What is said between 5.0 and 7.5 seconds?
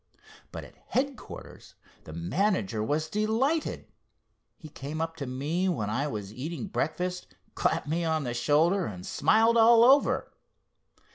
to me when I was eating breakfast,